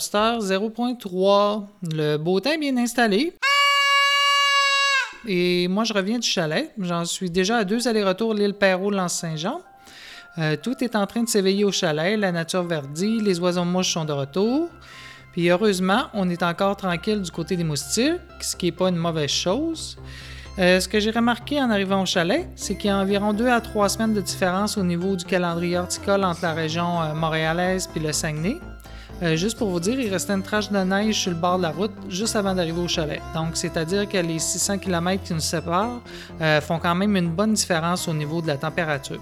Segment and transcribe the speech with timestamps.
[0.00, 1.64] bonjour, bienvenue au Lobster 0.3.
[1.92, 3.34] Le beau temps est bien installé.
[5.26, 6.72] Et moi, je reviens du chalet.
[6.78, 9.60] J'en suis déjà à deux allers-retours l'île Perrault, l'Anse-Saint-Jean.
[10.38, 13.92] Euh, tout est en train de s'éveiller au chalet, la nature verdit, les oiseaux mouches
[13.92, 14.68] sont de retour.
[15.32, 18.96] Puis heureusement, on est encore tranquille du côté des moustiques, ce qui n'est pas une
[18.96, 19.98] mauvaise chose.
[20.58, 23.48] Euh, ce que j'ai remarqué en arrivant au chalet, c'est qu'il y a environ deux
[23.48, 27.88] à trois semaines de différence au niveau du calendrier horticole entre la région euh, montréalaise
[27.96, 28.60] et le Saguenay.
[29.22, 31.62] Euh, juste pour vous dire, il restait une trache de neige sur le bord de
[31.62, 33.20] la route juste avant d'arriver au chalet.
[33.34, 36.00] Donc, c'est-à-dire que les 600 km qui nous séparent
[36.62, 39.20] font quand même une bonne différence au niveau de la température.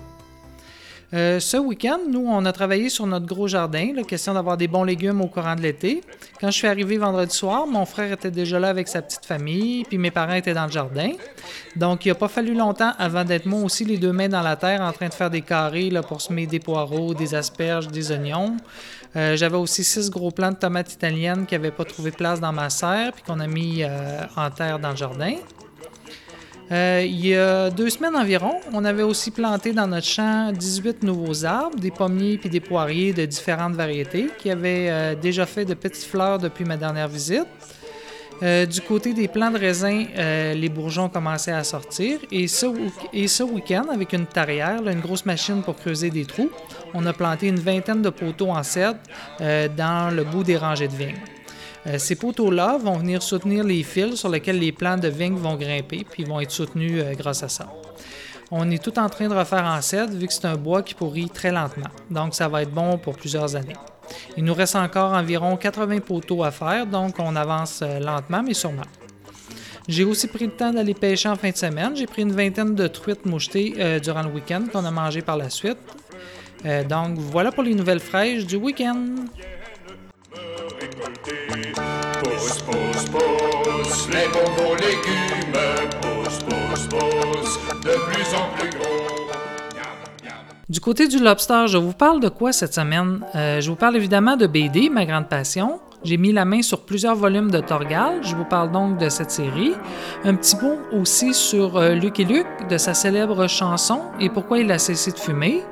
[1.15, 4.69] Euh, ce week-end, nous, on a travaillé sur notre gros jardin, la question d'avoir des
[4.69, 6.03] bons légumes au courant de l'été.
[6.39, 9.85] Quand je suis arrivé vendredi soir, mon frère était déjà là avec sa petite famille,
[9.85, 11.13] puis mes parents étaient dans le jardin.
[11.77, 14.57] Donc, il n'a pas fallu longtemps avant d'être moi aussi les deux mains dans la
[14.57, 18.59] terre en train de faire des carrés pour semer des poireaux, des asperges, des oignons.
[19.17, 22.53] Euh, j'avais aussi six gros plants de tomates italiennes qui n'avaient pas trouvé place dans
[22.53, 25.35] ma serre, puis qu'on a mis euh, en terre dans le jardin.
[26.71, 31.03] Euh, il y a deux semaines environ, on avait aussi planté dans notre champ 18
[31.03, 35.73] nouveaux arbres, des pommiers puis des poiriers de différentes variétés qui avaient déjà fait de
[35.73, 37.47] petites fleurs depuis ma dernière visite.
[38.43, 40.05] Euh, du côté des plants de raisin,
[40.55, 42.21] les bourgeons commençaient à sortir.
[42.31, 42.67] Et ce,
[43.43, 46.51] week-end, avec une tarière, une grosse machine pour creuser des trous,
[46.95, 48.99] on a planté une vingtaine de poteaux en cèdre
[49.41, 51.21] dans le bout des rangées de vignes.
[51.89, 55.57] Euh, ces poteaux-là vont venir soutenir les fils sur lesquels les plants de vigne vont
[55.57, 57.69] grimper, puis vont être soutenus euh, grâce à ça.
[58.51, 60.95] On est tout en train de refaire en cèdre vu que c'est un bois qui
[60.95, 63.77] pourrit très lentement, donc ça va être bon pour plusieurs années.
[64.37, 68.55] Il nous reste encore environ 80 poteaux à faire, donc on avance euh, lentement mais
[68.55, 68.83] sûrement.
[69.89, 71.97] J'ai aussi pris le temps d'aller pêcher en fin de semaine.
[71.97, 75.49] J'ai pris une vingtaine de truites mouchetées durant le week-end qu'on a mangé par la
[75.49, 75.79] suite.
[76.87, 79.07] donc voilà pour les nouvelles fraîches du week-end.
[90.69, 93.21] Du côté du lobster, je vous parle de quoi cette semaine?
[93.35, 95.81] Euh, je vous parle évidemment de BD, ma grande passion.
[96.05, 98.21] J'ai mis la main sur plusieurs volumes de Torgal.
[98.23, 99.73] Je vous parle donc de cette série.
[100.25, 104.61] Un petit mot aussi sur euh, Luc et Luc, de sa célèbre chanson et pourquoi
[104.61, 105.65] il a cessé de fumer.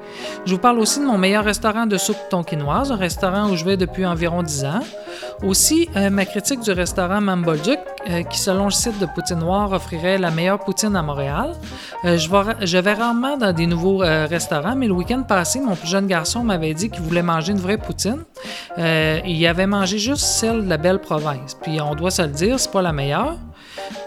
[0.44, 3.64] Je vous parle aussi de mon meilleur restaurant de soupe tonkinoise, un restaurant où je
[3.64, 4.80] vais depuis environ 10 ans.
[5.44, 7.78] Aussi, euh, ma critique du restaurant Mambolduc,
[8.10, 11.52] euh, qui selon le site de Poutine Noire offrirait la meilleure poutine à Montréal.
[12.02, 15.88] je, vais, je vais rarement dans des nouveaux restaurants, mais le week-end passé, mon plus
[15.88, 18.22] jeune garçon m'avait dit qu'il voulait manger une vraie poutine.
[18.76, 21.56] il avait mangé juste celle de la belle province.
[21.60, 23.36] Puis on doit se le dire, c'est pas la meilleure.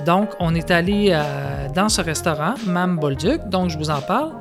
[0.06, 4.31] Donc, on est allé euh, dans ce restaurant, Mam Bolduc, donc je vous en parle.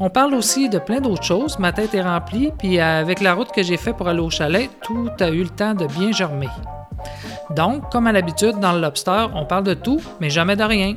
[0.00, 1.58] On parle aussi de plein d'autres choses.
[1.58, 4.30] Ma tête est remplie, puis euh, avec la route que j'ai faite pour aller au
[4.30, 6.48] chalet, tout a eu le temps de bien germer.
[7.50, 10.96] Donc, comme à l'habitude, dans le lobster, on parle de tout, mais jamais de rien.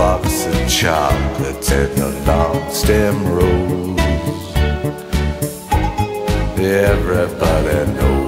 [0.00, 4.00] box of chocolates and a long stem rose.
[6.58, 8.19] Everybody knows.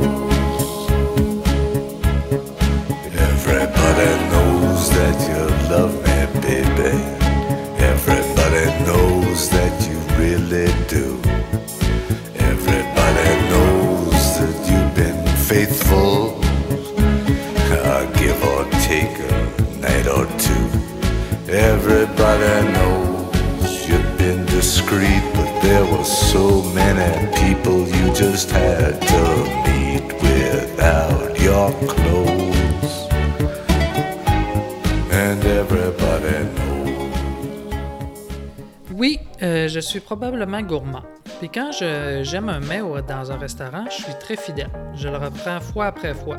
[39.92, 41.02] Suis probablement gourmand.
[41.38, 44.70] Puis quand j'aime un mets dans un restaurant, je suis très fidèle.
[44.94, 46.38] Je le reprends fois après fois,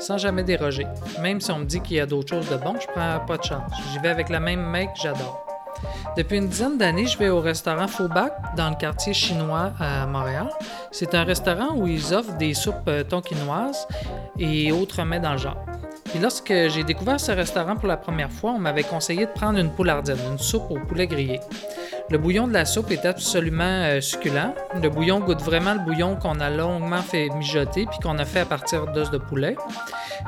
[0.00, 0.88] sans jamais déroger.
[1.20, 3.36] Même si on me dit qu'il y a d'autres choses de bon, je prends pas
[3.36, 3.70] de chance.
[3.92, 5.46] J'y vais avec le même mets que j'adore.
[6.16, 10.48] Depuis une dizaine d'années, je vais au restaurant Faubac dans le quartier chinois à Montréal.
[10.90, 13.86] C'est un restaurant où ils offrent des soupes euh, tonkinoises
[14.36, 15.64] et autres mets dans le genre.
[16.10, 19.58] Puis lorsque j'ai découvert ce restaurant pour la première fois, on m'avait conseillé de prendre
[19.58, 21.40] une poulardienne, une soupe au poulet grillé.
[22.10, 24.52] Le bouillon de la soupe est absolument euh, succulent.
[24.82, 28.40] Le bouillon goûte vraiment le bouillon qu'on a longuement fait mijoter puis qu'on a fait
[28.40, 29.54] à partir d'os de poulet.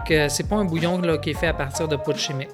[0.07, 2.51] Que c'est pas un bouillon qui est fait à partir de poudre chimique.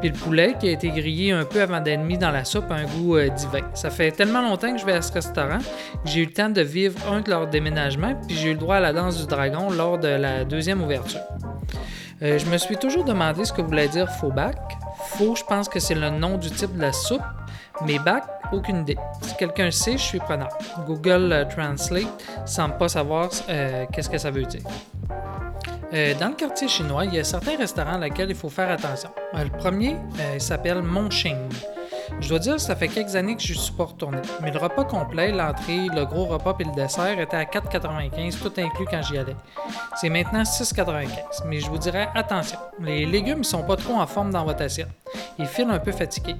[0.00, 2.70] Puis le poulet qui a été grillé un peu avant d'être mis dans la soupe
[2.70, 3.62] a un goût euh, divin.
[3.74, 6.50] Ça fait tellement longtemps que je vais à ce restaurant que j'ai eu le temps
[6.50, 9.26] de vivre un de leurs déménagements puis j'ai eu le droit à la danse du
[9.26, 11.22] dragon lors de la deuxième ouverture.
[12.22, 14.56] Euh, je me suis toujours demandé ce que voulait dire faux bac.
[15.08, 17.22] Faux, je pense que c'est le nom du type de la soupe,
[17.84, 18.96] mais bac, aucune idée.
[19.20, 20.48] Si quelqu'un sait, je suis preneur.
[20.86, 22.06] Google euh, Translate
[22.46, 24.62] semble pas savoir euh, qu'est-ce que ça veut dire.
[26.20, 29.08] Dans le quartier chinois, il y a certains restaurants auxquels il faut faire attention.
[29.32, 29.96] Le premier,
[30.38, 31.48] s'appelle Monching.
[32.20, 34.18] Je dois dire ça fait quelques années que je suis pas retourné.
[34.42, 38.52] Mais le repas complet, l'entrée, le gros repas et le dessert étaient à 4,95, tout
[38.58, 39.36] inclus quand j'y allais.
[39.96, 41.08] C'est maintenant 6,95.
[41.46, 44.88] Mais je vous dirais attention, les légumes sont pas trop en forme dans votre assiette.
[45.38, 46.36] Ils filent un peu fatigués,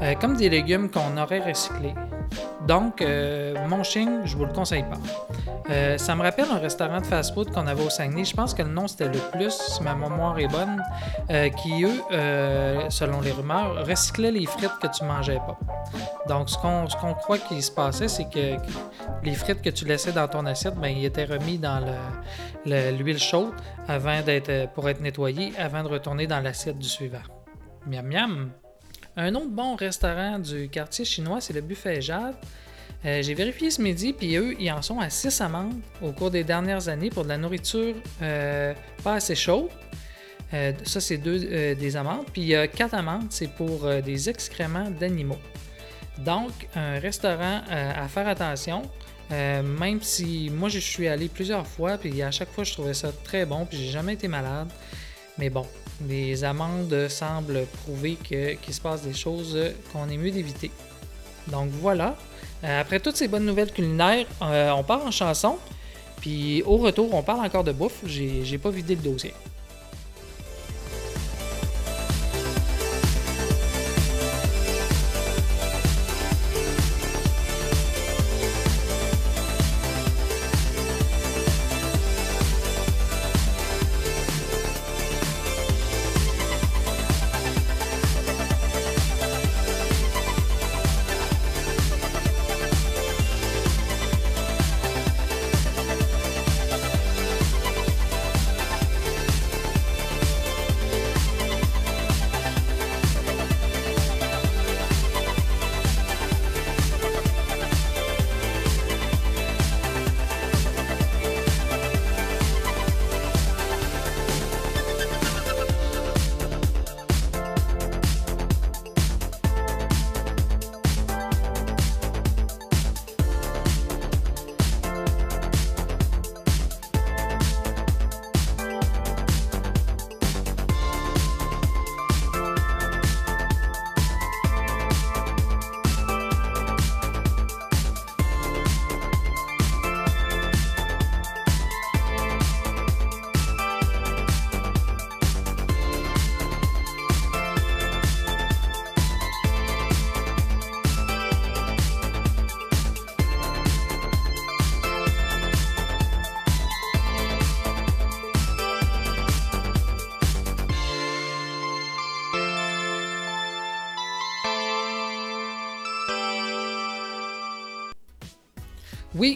[0.00, 1.94] euh, comme des légumes qu'on aurait recyclés.
[2.66, 4.98] Donc, euh, Monching, je vous le conseille pas.
[5.70, 8.24] Euh, ça me rappelle un restaurant de fast-food qu'on avait au Saguenay.
[8.24, 10.82] Je pense que le nom c'était le Plus, si ma mémoire est bonne,
[11.30, 15.58] euh, qui eux, euh, selon les rumeurs, recyclaient les frites que tu mangeais pas.
[16.28, 18.56] Donc, ce qu'on croit qu'il se passait, c'est que,
[19.22, 22.90] les frites que tu laissais dans ton assiette, ben, ils étaient remis dans le- le-
[22.96, 23.54] l'huile chaude
[23.88, 27.22] avant d'être pour être nettoyés, avant de retourner dans l'assiette du suivant.
[27.86, 28.50] Miam miam.
[29.16, 32.34] Un autre bon restaurant du quartier chinois, c'est le Buffet Jade.
[33.04, 36.30] Euh, J'ai vérifié ce midi, puis eux, ils en sont à 6 amendes au cours
[36.30, 38.72] des dernières années pour de la nourriture euh,
[39.02, 39.68] pas assez chaude.
[40.54, 42.26] Euh, ça, c'est deux des amendes.
[42.32, 45.38] Puis il y a 4 amendes, c'est pour des excréments d'animaux.
[46.18, 48.82] Donc, un restaurant à faire attention.
[49.30, 53.10] Même si moi je suis allé plusieurs fois, puis à chaque fois je trouvais ça
[53.24, 54.68] très bon, puis j'ai jamais été malade.
[55.38, 55.66] Mais bon,
[56.06, 59.58] les amendes semblent prouver qu'il se passe des choses
[59.92, 60.70] qu'on est mieux d'éviter.
[61.48, 62.16] Donc voilà.
[62.64, 65.58] Euh, après toutes ces bonnes nouvelles culinaires, euh, on part en chanson.
[66.20, 68.00] Puis au retour, on parle encore de bouffe.
[68.06, 69.34] J'ai j'ai pas vidé le dossier.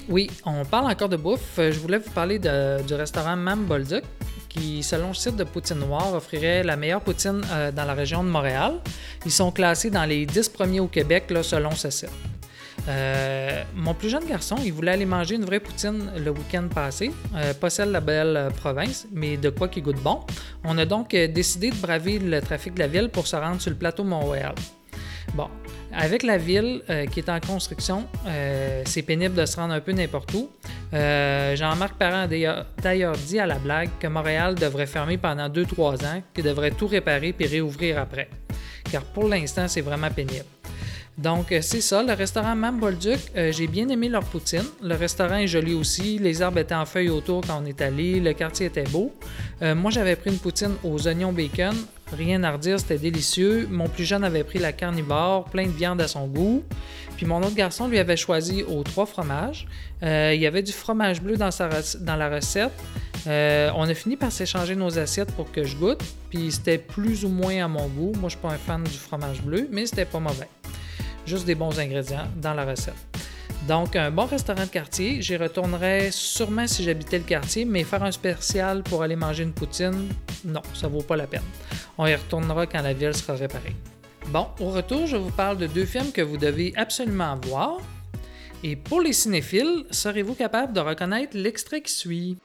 [0.08, 1.58] Oui, on parle encore de bouffe.
[1.58, 4.04] Euh, Je voulais vous parler du restaurant Mam Bolduc,
[4.48, 8.24] qui, selon le site de Poutine Noire, offrirait la meilleure poutine euh, dans la région
[8.24, 8.76] de Montréal.
[9.26, 12.10] Ils sont classés dans les 10 premiers au Québec, selon ce site.
[12.88, 17.10] Euh, mon plus jeune garçon, il voulait aller manger une vraie poutine le week-end passé,
[17.60, 20.20] pas celle de la belle province, mais de quoi qui goûte bon.
[20.64, 23.70] On a donc décidé de braver le trafic de la ville pour se rendre sur
[23.70, 24.54] le plateau Montréal.
[25.34, 25.48] Bon,
[25.92, 29.80] avec la ville euh, qui est en construction, euh, c'est pénible de se rendre un
[29.80, 30.50] peu n'importe où.
[30.94, 36.04] Euh, Jean-Marc Parent a d'ailleurs dit à la blague que Montréal devrait fermer pendant 2-3
[36.04, 38.28] ans, qu'il devrait tout réparer puis réouvrir après.
[38.90, 40.46] Car pour l'instant, c'est vraiment pénible.
[41.16, 44.62] Donc, c'est ça, le restaurant Mam Bolduc, j'ai bien aimé leur poutine.
[44.80, 48.20] Le restaurant est joli aussi, les arbres étaient en feuilles autour quand on est allé,
[48.20, 49.12] le quartier était beau.
[49.60, 51.74] Moi, j'avais pris une poutine aux oignons bacon,
[52.12, 53.66] rien à redire, c'était délicieux.
[53.70, 56.64] Mon plus jeune avait pris la carnivore, plein de viande à son goût.
[57.16, 59.66] Puis mon autre garçon, lui, avait choisi aux trois fromages.
[60.02, 61.50] il y avait du fromage bleu dans,
[62.16, 62.72] la recette.
[63.26, 67.28] on a fini par s'échanger nos assiettes pour que je goûte, puis c'était plus ou
[67.28, 68.12] moins à mon goût.
[68.20, 70.48] Moi, je suis pas un fan du fromage bleu, mais c'était pas mauvais
[71.28, 73.17] juste des bons ingrédients dans la recette.
[73.68, 78.02] Donc, un bon restaurant de quartier, j'y retournerai sûrement si j'habitais le quartier, mais faire
[78.02, 80.08] un spécial pour aller manger une poutine,
[80.42, 81.42] non, ça vaut pas la peine.
[81.98, 83.76] On y retournera quand la ville sera réparée.
[84.28, 87.76] Bon, au retour, je vous parle de deux films que vous devez absolument voir.
[88.64, 92.38] Et pour les cinéphiles, serez-vous capable de reconnaître l'extrait qui suit?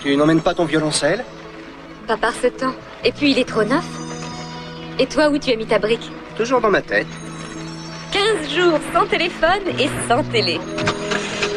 [0.00, 1.26] Tu n'emmènes pas ton violoncelle?
[2.06, 2.74] Pas par ce temps.
[3.04, 3.84] Et puis il est trop neuf.
[4.98, 6.10] Et toi, où tu as mis ta brique?
[6.40, 7.06] Toujours dans ma tête.
[8.12, 10.58] 15 jours sans téléphone et sans télé.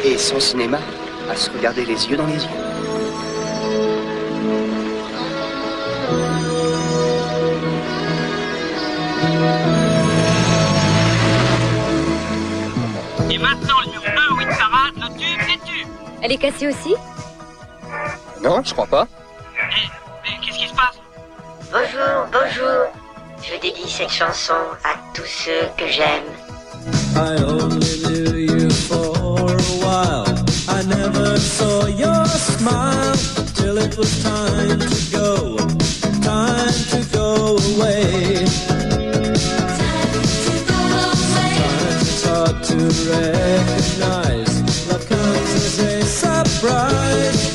[0.03, 0.79] Et sans cinéma,
[1.31, 2.49] à se regarder les yeux dans les yeux.
[13.31, 15.87] Et maintenant, le numéro 1, oui, parade, le tube, les tubes.
[16.21, 16.93] Elle est cassée aussi?
[18.43, 19.07] Non, je crois pas.
[19.55, 19.87] Eh,
[20.25, 20.99] mais qu'est-ce qui se passe?
[21.71, 23.02] Bonjour, bonjour.
[23.53, 26.23] Je dédie cette chanson à tous ceux que j'aime.
[27.15, 30.25] I only knew you for a while.
[30.67, 33.15] I never saw your smile
[33.53, 35.57] till it was time to go.
[36.21, 38.45] Time to go away.
[39.77, 40.13] Time
[42.01, 42.77] it's hard to
[43.11, 44.53] recognize.
[44.89, 47.52] Love comes as a surprise,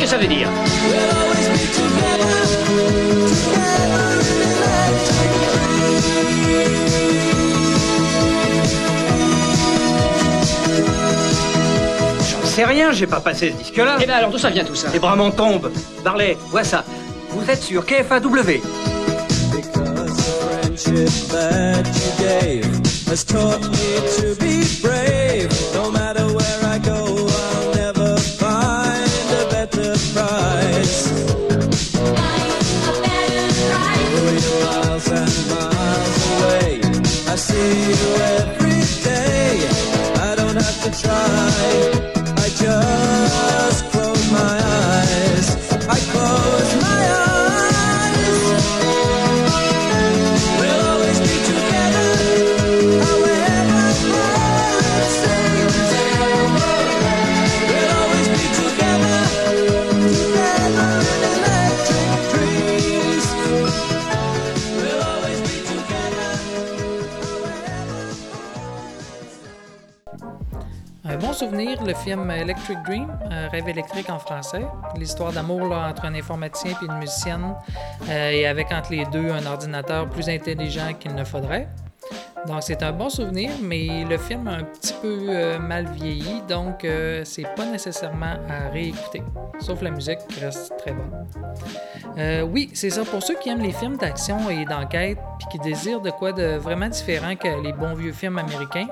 [0.00, 0.48] qu'est-ce que ça veut dire
[12.30, 13.98] J'en sais rien, j'ai pas passé ce disque-là.
[14.00, 14.88] Eh ben alors d'où ça vient tout ça?
[14.92, 15.70] Les bras m'en tombent.
[16.02, 16.84] Barley, vois ça.
[17.30, 18.60] Vous êtes sur KFAW.
[19.52, 22.66] Because the friendship that you gave
[23.10, 25.50] has taught me to be brave.
[25.74, 26.39] No matter where
[71.90, 74.64] le film Electric Dream, euh, Rêve électrique en français.
[74.96, 77.54] L'histoire d'amour entre un informaticien et une musicienne,
[78.08, 81.68] euh, et avec entre les deux un ordinateur plus intelligent qu'il ne faudrait.
[82.46, 86.42] Donc c'est un bon souvenir, mais le film a un petit peu euh, mal vieilli,
[86.48, 89.22] donc euh, c'est pas nécessairement à réécouter.
[89.58, 91.26] Sauf la musique qui reste très bonne.
[92.18, 93.04] Euh, oui, c'est ça.
[93.04, 96.56] Pour ceux qui aiment les films d'action et d'enquête, puis qui désirent de quoi de
[96.56, 98.88] vraiment différent que les bons vieux films américains,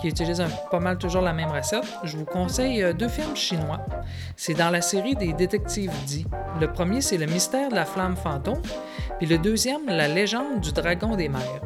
[0.00, 3.80] qui utilisent pas mal toujours la même recette, je vous conseille euh, deux films chinois.
[4.36, 6.26] C'est dans la série des détectives dits.
[6.60, 8.62] Le premier, c'est Le mystère de la flamme fantôme,
[9.18, 11.62] puis le deuxième, La légende du dragon des mers.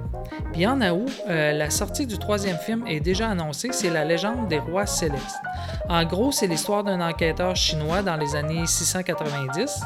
[0.53, 4.49] Puis en août, euh, la sortie du troisième film est déjà annoncée, c'est La légende
[4.49, 5.37] des rois célestes.
[5.89, 9.81] En gros, c'est l'histoire d'un enquêteur chinois dans les années 690.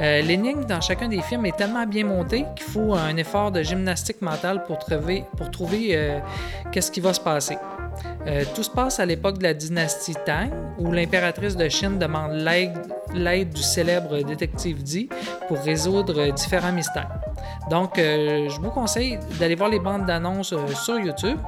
[0.00, 3.62] Euh, L'énigme dans chacun des films est tellement bien montée qu'il faut un effort de
[3.62, 5.24] gymnastique mentale pour trouver,
[5.92, 6.18] euh,
[6.72, 7.58] qu'est-ce qui va se passer.
[8.54, 13.52] Tout se passe à l'époque de la dynastie Tang, où l'impératrice de Chine demande l'aide
[13.52, 15.08] du célèbre détective Di
[15.48, 17.20] pour résoudre différents mystères.
[17.70, 21.38] Donc, euh, je vous conseille d'aller voir les bandes d'annonces euh, sur YouTube.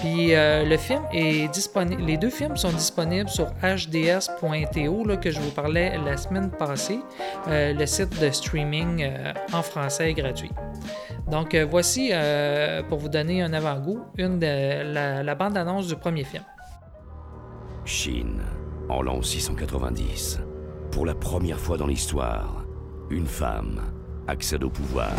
[0.00, 2.02] Puis euh, le film est disponible.
[2.02, 7.00] Les deux films sont disponibles sur hds.to là, que je vous parlais la semaine passée,
[7.48, 9.08] le site de streaming
[9.52, 10.50] en français gratuit.
[11.30, 12.12] Donc voici,
[12.88, 16.44] pour vous donner un avant-goût, la, la bande-annonce du premier film.
[17.84, 18.42] Chine,
[18.88, 20.40] en l'an 690.
[20.90, 22.64] Pour la première fois dans l'histoire,
[23.10, 23.80] une femme
[24.28, 25.10] accède au pouvoir.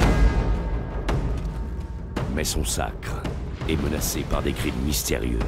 [2.36, 3.22] Mais son sacre
[3.68, 5.40] est menacé par des crimes mystérieux.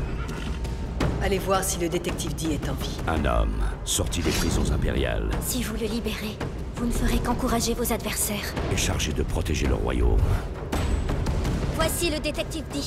[1.22, 2.98] Allez voir si le détective D est en vie.
[3.08, 6.38] Un homme sorti des prisons impériales Si vous le libérez,
[6.76, 8.54] vous ne ferez qu'encourager vos adversaires.
[8.72, 10.22] est chargé de protéger le royaume.
[11.76, 12.80] Voici le détective D.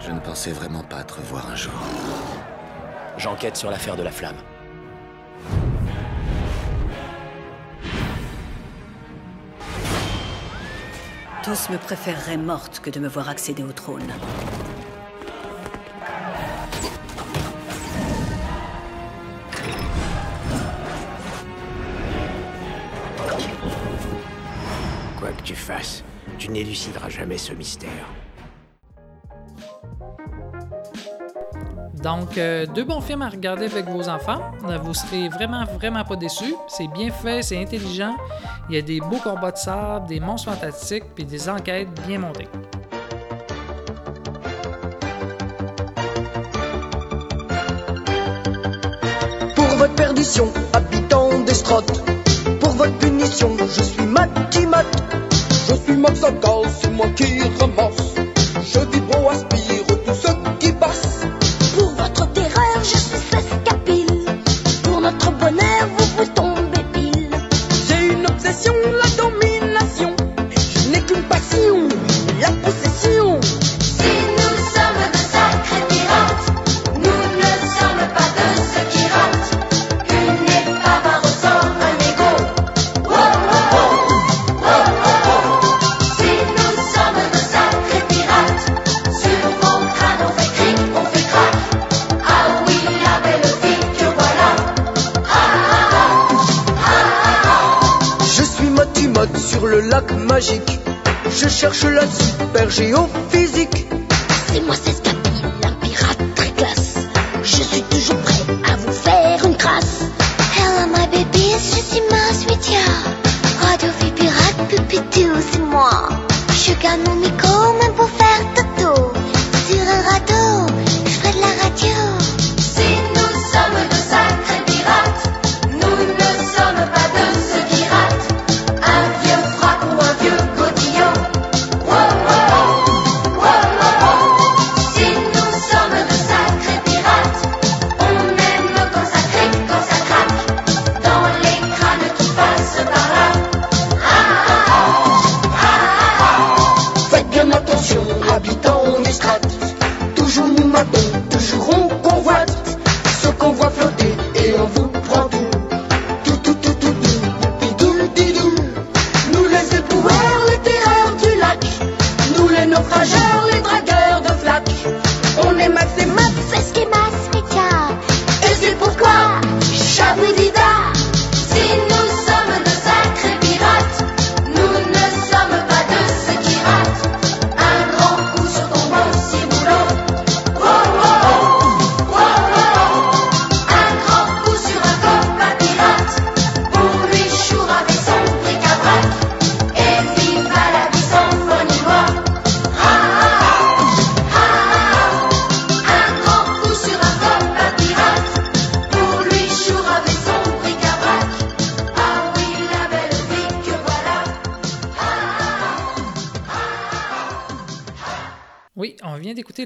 [0.00, 1.72] Je ne pensais vraiment pas te revoir un jour.
[3.18, 4.36] J'enquête sur l'affaire de la flamme.
[11.42, 14.12] Tous me préféreraient morte que de me voir accéder au trône.
[25.18, 26.04] Quoi que tu fasses,
[26.38, 28.06] tu n'élucideras jamais ce mystère.
[32.02, 34.40] Donc, euh, deux bons films à regarder avec vos enfants.
[34.82, 36.54] Vous serez vraiment, vraiment pas déçus.
[36.68, 38.16] C'est bien fait, c'est intelligent.
[38.68, 42.18] Il y a des beaux combats de sable, des monstres fantastiques, puis des enquêtes bien
[42.18, 42.48] montées.
[49.54, 52.00] Pour votre perdition, habitant des strates.
[52.60, 54.86] Pour votre punition, je suis Matty Mat.
[55.68, 56.20] Je suis Max
[56.80, 58.14] c'est moi qui ramasse.
[58.64, 59.81] Je vibro aspire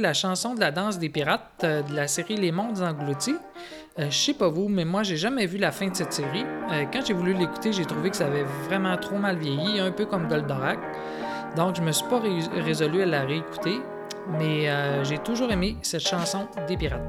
[0.06, 3.34] la chanson de la danse des pirates euh, de la série Les Mondes Engloutis.
[3.98, 6.44] Euh, je sais pas vous, mais moi j'ai jamais vu la fin de cette série.
[6.70, 9.90] Euh, quand j'ai voulu l'écouter, j'ai trouvé que ça avait vraiment trop mal vieilli, un
[9.90, 10.78] peu comme Goldorak.
[11.56, 13.80] Donc je me suis pas ré- résolu à la réécouter,
[14.38, 17.02] mais euh, j'ai toujours aimé cette chanson des pirates.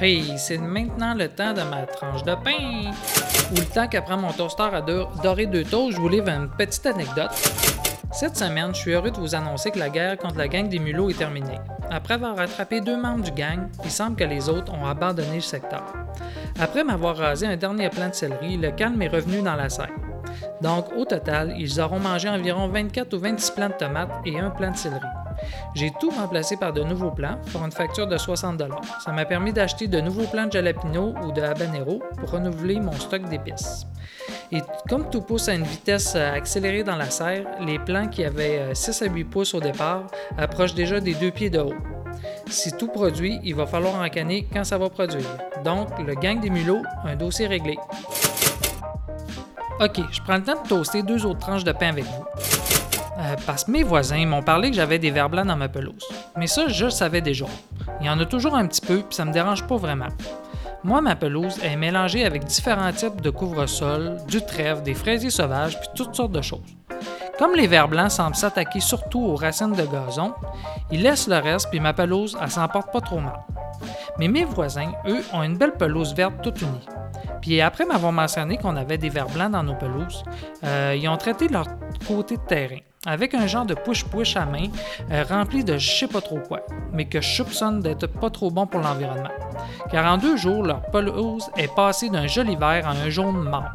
[0.00, 2.92] Hey, c'est maintenant le temps de ma tranche de pain!
[3.50, 6.48] Ou le temps qu'après mon toaster à dor- dorer deux toasts, je vous livre une
[6.50, 7.30] petite anecdote.
[8.10, 10.78] Cette semaine, je suis heureux de vous annoncer que la guerre contre la gang des
[10.78, 11.58] mulots est terminée.
[11.90, 15.40] Après avoir rattrapé deux membres du gang, il semble que les autres ont abandonné le
[15.40, 15.84] secteur.
[16.58, 19.94] Après m'avoir rasé un dernier plant de céleri, le calme est revenu dans la serre.
[20.62, 24.50] Donc, au total, ils auront mangé environ 24 ou 26 plants de tomates et un
[24.50, 25.06] plant de céleri.
[25.74, 28.62] J'ai tout remplacé par de nouveaux plants pour une facture de 60
[29.04, 32.92] Ça m'a permis d'acheter de nouveaux plants de jalapeno ou de habanero pour renouveler mon
[32.92, 33.86] stock d'épices.
[34.50, 38.24] Et comme tout pousse à une vitesse euh, accélérée dans la serre, les plants qui
[38.24, 40.06] avaient 6 euh, à 8 pouces au départ
[40.38, 41.74] approchent déjà des deux pieds de haut.
[42.48, 45.28] Si tout produit, il va falloir en canner quand ça va produire.
[45.64, 47.76] Donc, le gang des mulots, un dossier réglé.
[49.80, 52.47] Ok, je prends le temps de toaster deux autres tranches de pain avec vous.
[53.18, 56.06] Euh, parce que mes voisins m'ont parlé que j'avais des vers blancs dans ma pelouse.
[56.36, 57.46] Mais ça, je le savais déjà.
[58.00, 60.08] Il y en a toujours un petit peu, puis ça me dérange pas vraiment.
[60.84, 65.78] Moi, ma pelouse est mélangée avec différents types de couvre-sol, du trèfle, des fraisiers sauvages,
[65.80, 66.76] puis toutes sortes de choses.
[67.38, 70.34] Comme les vers blancs semblent s'attaquer surtout aux racines de gazon,
[70.92, 73.40] ils laissent le reste, puis ma pelouse, elle s'en porte pas trop mal.
[74.18, 76.86] Mais mes voisins, eux, ont une belle pelouse verte toute unie.
[77.40, 80.22] Puis après m'avoir mentionné qu'on avait des vers blancs dans nos pelouses,
[80.64, 81.66] euh, ils ont traité leur
[82.06, 84.66] côté de terrain avec un genre de push-push à main
[85.10, 86.60] euh, rempli de je sais pas trop quoi,
[86.92, 89.30] mais que je soupçonne d'être pas trop bon pour l'environnement.
[89.90, 93.70] Car en deux jours, leur pelouse est passée d'un joli vert à un jaune mort.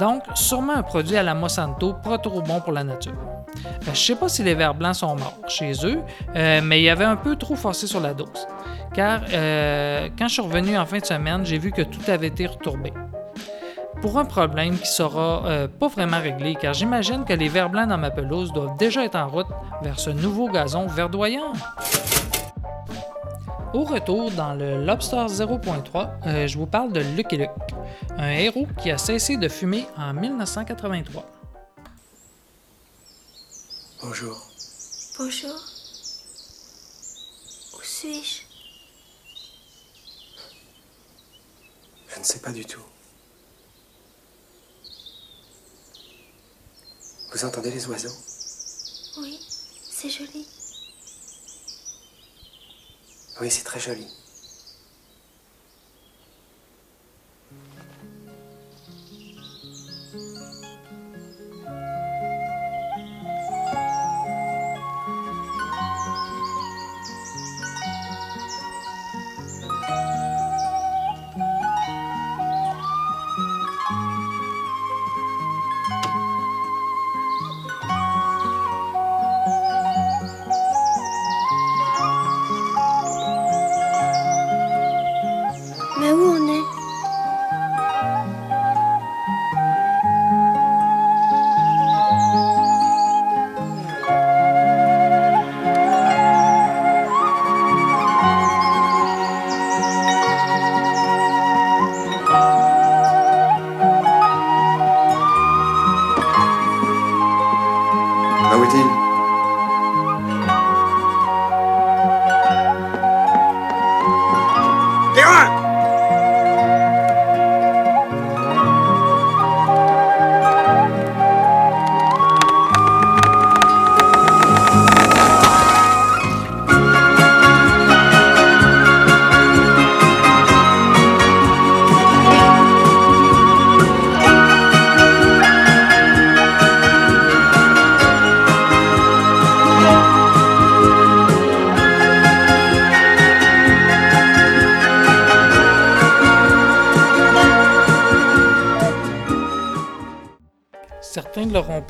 [0.00, 3.12] Donc, sûrement un produit à la Monsanto pas trop bon pour la nature.
[3.56, 6.00] Euh, je sais pas si les vers blancs sont morts chez eux,
[6.36, 8.46] euh, mais il y avait un peu trop forcé sur la dose.
[8.92, 12.46] Car quand je suis revenu en fin de semaine, j'ai vu que tout avait été
[12.46, 12.92] retourbé
[14.02, 17.88] pour un problème qui sera euh, pas vraiment réglé, car j'imagine que les vers blancs
[17.88, 19.46] dans ma pelouse doivent déjà être en route
[19.80, 21.52] vers ce nouveau gazon verdoyant.
[23.72, 27.50] Au retour dans le Lobster 0.3, euh, je vous parle de Lucky Luke,
[28.18, 31.24] un héros qui a cessé de fumer en 1983.
[34.02, 34.36] Bonjour.
[35.16, 35.54] Bonjour.
[37.74, 38.42] Où suis-je?
[42.08, 42.82] Je ne sais pas du tout.
[47.32, 48.12] Vous entendez les oiseaux?
[49.16, 49.40] Oui,
[49.90, 50.46] c'est joli.
[53.40, 54.06] Oui, c'est très joli.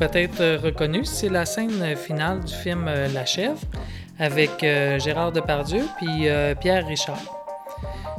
[0.08, 3.60] Peut-être euh, reconnu, c'est la scène finale du film euh, La Chèvre
[4.18, 6.26] avec euh, Gérard Depardieu puis
[6.60, 7.22] Pierre Richard.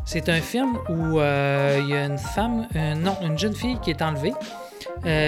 [0.05, 2.67] C'est un film où il y a une femme,
[2.97, 4.33] non, une jeune fille qui est enlevée.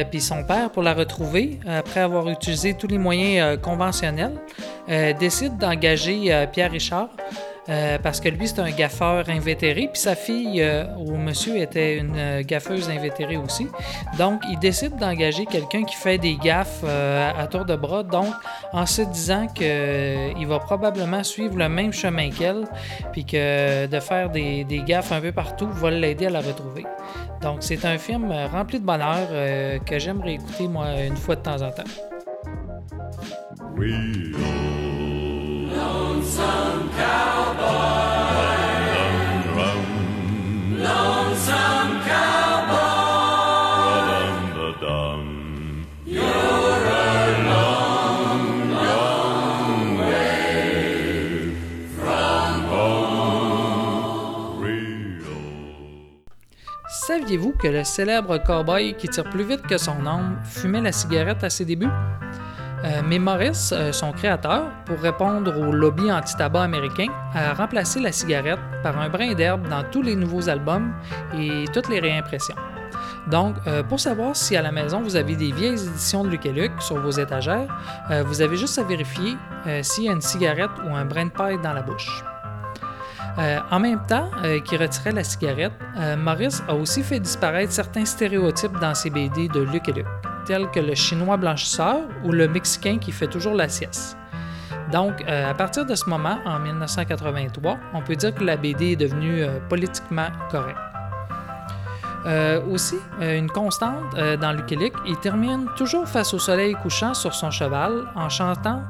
[0.10, 4.36] puis son père, pour la retrouver, après avoir utilisé tous les moyens conventionnels,
[5.20, 7.10] décide d'engager Pierre Richard
[7.68, 11.98] euh, parce que lui, c'est un gaffeur invétéré, puis sa fille euh, ou monsieur était
[11.98, 13.68] une euh, gaffeuse invétérée aussi.
[14.18, 18.34] Donc, il décide d'engager quelqu'un qui fait des gaffes à tour de bras, donc
[18.72, 22.66] en se disant qu'il va probablement suivre le même chemin qu'elle,
[23.12, 26.86] puis que de faire des, des, gaffes un peu partout va l'aider à la retrouver.
[27.42, 29.28] Donc, c'est un film rempli de bonheur
[29.86, 31.84] que j'aimerais écouter, moi, une fois de temps en temps.
[33.78, 34.65] Lonesome
[57.08, 61.44] Saviez-vous que le célèbre cowboy qui tire plus vite que son ombre fumait la cigarette
[61.44, 61.90] à ses débuts?
[62.86, 68.12] Euh, mais Morris, euh, son créateur, pour répondre au lobby anti-tabac américain, a remplacé la
[68.12, 70.94] cigarette par un brin d'herbe dans tous les nouveaux albums
[71.34, 72.56] et toutes les réimpressions.
[73.28, 76.52] Donc, euh, pour savoir si à la maison vous avez des vieilles éditions de et
[76.52, 77.68] Luke sur vos étagères,
[78.12, 79.36] euh, vous avez juste à vérifier
[79.82, 82.24] s'il y a une cigarette ou un brin de paille dans la bouche.
[83.72, 88.06] En même temps euh, qu'il retirait la cigarette, euh, Morris a aussi fait disparaître certains
[88.06, 90.08] stéréotypes dans ses BD de Luke et Luke,
[90.46, 94.18] tels que le chinois blanchisseur ou le mexicain qui fait toujours la sieste.
[94.92, 98.92] Donc, euh, à partir de ce moment, en 1983, on peut dire que la BD
[98.92, 100.78] est devenue euh, politiquement correcte.
[102.26, 107.52] Euh, aussi, une constante dans Luke, il termine toujours face au soleil couchant sur son
[107.52, 108.82] cheval en chantant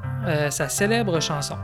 [0.49, 1.57] sa célèbre chanson.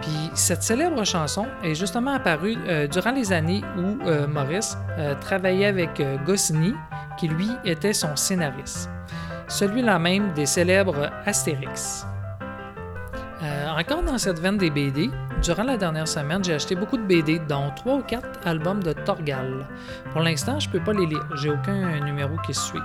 [0.00, 2.56] Puis cette célèbre chanson est justement apparue
[2.88, 3.98] durant les années où
[4.28, 4.78] Maurice
[5.20, 6.72] travaillait avec Goscinny,
[7.20, 8.88] qui lui était son scénariste.
[9.46, 12.06] Celui-là même des célèbres Astérix.
[13.42, 15.10] Euh, encore dans cette veine des BD,
[15.42, 18.92] durant la dernière semaine, j'ai acheté beaucoup de BD, dont 3 ou 4 albums de
[18.92, 19.66] Torgal.
[20.12, 22.78] Pour l'instant, je peux pas les lire, j'ai aucun numéro qui suit.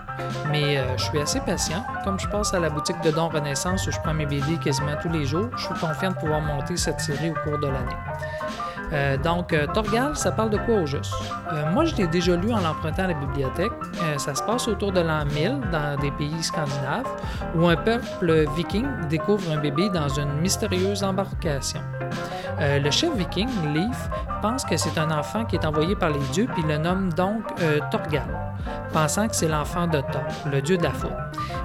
[0.52, 1.86] Mais euh, je suis assez patient.
[2.04, 4.96] Comme je passe à la boutique de Don Renaissance où je prends mes BD quasiment
[5.02, 7.98] tous les jours, je suis confiant de pouvoir monter cette série au cours de l'année.
[8.94, 11.14] Euh, donc, euh, Torgal, ça parle de quoi au juste?
[11.52, 13.72] Euh, moi, je l'ai déjà lu en l'empruntant à la bibliothèque.
[14.18, 17.08] Ça se passe autour de l'an 1000 dans des pays scandinaves
[17.56, 21.82] où un peuple viking découvre un bébé dans une mystérieuse embarcation.
[22.60, 24.10] Le chef viking, Leif,
[24.42, 27.44] pense que c'est un enfant qui est envoyé par les dieux puis le nomme donc
[27.92, 28.28] Torgal,
[28.94, 30.92] pensant que c'est l'enfant de Thor, le dieu de la.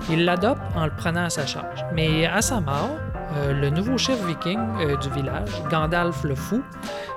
[0.09, 1.85] Il l'adopte en le prenant à sa charge.
[1.95, 2.97] Mais à sa mort,
[3.33, 6.63] euh, le nouveau chef viking euh, du village, Gandalf le Fou,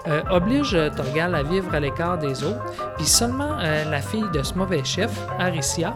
[0.08, 2.64] euh, oblige Torgal à vivre à l'écart des autres,
[2.98, 5.96] puis seulement la fille de ce mauvais chef, Aricia,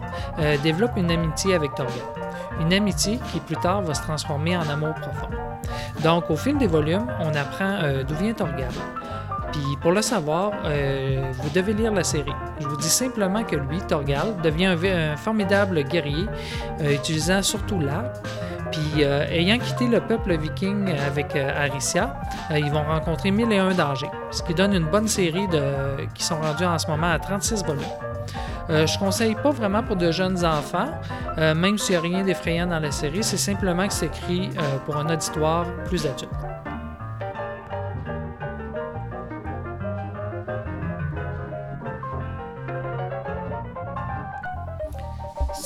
[0.63, 1.93] développe une amitié avec Torgal.
[2.61, 5.29] Une amitié qui plus tard va se transformer en amour profond.
[6.03, 8.71] Donc, au fil des volumes, on apprend d'où vient Torgal.
[9.51, 12.33] Puis pour le savoir, vous devez lire la série.
[12.59, 16.25] Je vous dis simplement que lui, Torgal, devient un, formidable guerrier,
[16.81, 18.15] utilisant surtout l'arc.
[18.71, 22.19] Puis euh, ayant quitté le peuple viking avec euh, Aricia,
[22.51, 25.47] euh, ils vont rencontrer mille et un dangers, ce qui donne une bonne série
[26.13, 27.83] qui sont rendus en ce moment à 36 volumes.
[28.69, 30.89] Euh, je conseille pas vraiment pour de jeunes enfants,
[31.37, 34.49] même s'il n'y a rien d'effrayant dans la série, c'est simplement que c'est écrit
[34.85, 36.31] pour un auditoire plus adulte.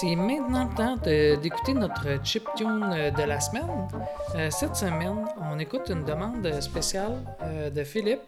[0.02, 0.98] C'est maintenant le temps
[1.44, 3.88] d'écouter notre chip tune euh, de la semaine.
[4.34, 8.24] Euh, cette semaine, on écoute une demande spéciale euh, de Philippe.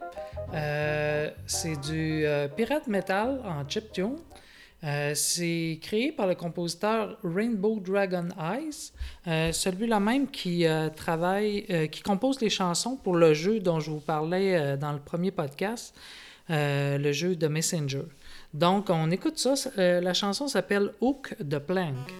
[1.48, 4.18] C'est du pirate metal en chip tune.
[5.16, 8.92] C'est créé par le compositeur Rainbow Dragon Eyes,
[9.52, 14.78] celui-là même qui travaille, qui compose les chansons pour le jeu dont je vous parlais
[14.78, 15.96] dans le premier podcast,
[16.50, 18.04] le jeu de Messenger.
[18.54, 19.56] Donc, on écoute ça.
[19.78, 22.14] euh, la chanson s'appelle Hook the Plank.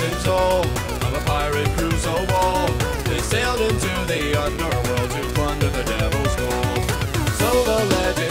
[0.00, 0.64] Been told
[1.04, 1.68] of a pirate
[2.00, 2.72] so bold.
[3.04, 6.84] They sailed into the underworld to plunder the devil's gold.
[7.36, 8.29] So the legend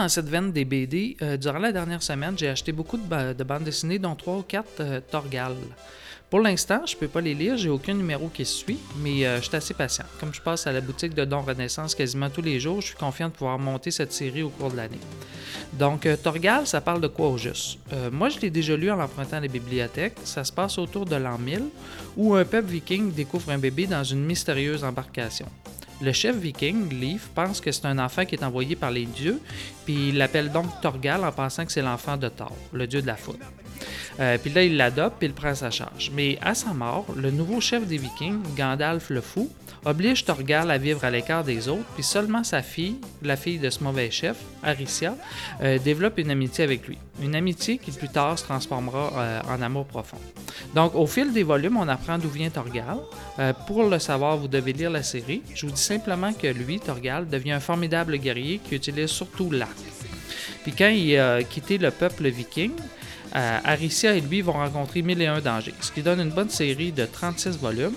[0.00, 3.34] dans cette veine des BD, euh, durant la dernière semaine, j'ai acheté beaucoup de, ba-
[3.34, 5.54] de bandes dessinées, dont 3 ou 4 Torgal.
[6.30, 9.46] Pour l'instant, je peux pas les lire, j'ai aucun numéro qui suit, mais euh, je
[9.48, 10.04] suis assez patient.
[10.20, 12.96] Comme je passe à la boutique de Don Renaissance quasiment tous les jours, je suis
[12.96, 15.00] confiant de pouvoir monter cette série au cours de l'année.
[15.72, 17.78] Donc, euh, Torgal, ça parle de quoi au juste?
[17.92, 20.14] Euh, Moi, je l'ai déjà lu en l'empruntant les bibliothèques.
[20.24, 21.64] Ça se passe autour de l'an 1000,
[22.16, 25.46] où un peuple viking découvre un bébé dans une mystérieuse embarcation.
[26.02, 29.38] Le chef viking, Leif, pense que c'est un enfant qui est envoyé par les dieux,
[29.84, 33.06] puis il l'appelle donc Torgal en pensant que c'est l'enfant de Thor, le dieu de
[33.06, 33.44] la foudre.
[34.20, 36.10] Euh, puis là, il l'adopte, puis il prend sa charge.
[36.14, 39.50] Mais à sa mort, le nouveau chef des Vikings, Gandalf le Fou,
[39.84, 43.70] oblige Torgal à vivre à l'écart des autres, puis seulement sa fille, la fille de
[43.70, 45.16] ce mauvais chef, Aricia,
[45.62, 46.98] euh, développe une amitié avec lui.
[47.22, 50.18] Une amitié qui plus tard se transformera euh, en amour profond.
[50.74, 52.98] Donc, au fil des volumes, on apprend d'où vient Torgal.
[53.38, 55.42] Euh, pour le savoir, vous devez lire la série.
[55.54, 59.76] Je vous dis simplement que lui, Torgal, devient un formidable guerrier qui utilise surtout l'arc.
[60.62, 62.72] Puis quand il a quitté le peuple viking,
[63.34, 66.50] euh, Aricia et lui vont rencontrer mille et un dangers, ce qui donne une bonne
[66.50, 67.94] série de 36 volumes.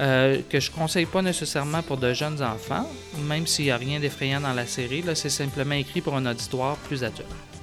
[0.00, 2.86] euh, que je conseille pas nécessairement pour de jeunes enfants,
[3.26, 6.26] même s'il n'y a rien d'effrayant dans la série, là, c'est simplement écrit pour un
[6.26, 7.55] auditoire plus adulte.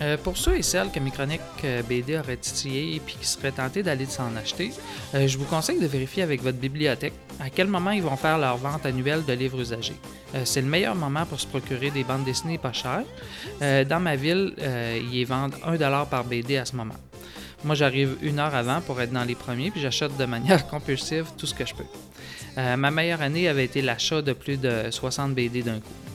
[0.00, 3.52] Euh, pour ceux et celles que mes chroniques euh, BD auraient titillé et qui seraient
[3.52, 4.72] tentés d'aller s'en acheter,
[5.14, 8.38] euh, je vous conseille de vérifier avec votre bibliothèque à quel moment ils vont faire
[8.38, 9.96] leur vente annuelle de livres usagés.
[10.44, 13.04] C'est le meilleur moment pour se procurer des bandes dessinées pas chères.
[13.60, 14.54] Dans ma ville,
[15.12, 16.94] ils vendent 1$ par BD à ce moment.
[17.62, 21.26] Moi, j'arrive une heure avant pour être dans les premiers, puis j'achète de manière compulsive
[21.38, 21.84] tout ce que je peux.
[22.56, 26.13] Ma meilleure année avait été l'achat de plus de 60 BD d'un coup.